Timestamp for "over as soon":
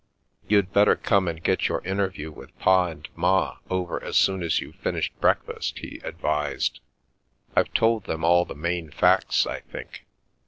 3.69-4.41